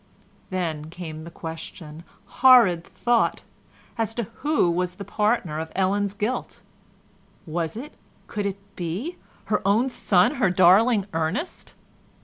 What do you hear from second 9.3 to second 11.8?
her own son, her darling Ernest?